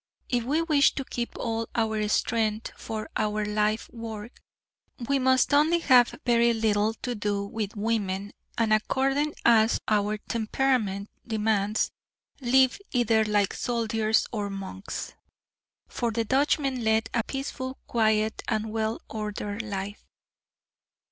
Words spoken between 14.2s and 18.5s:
or monks. For the Dutchmen led a peaceful, quiet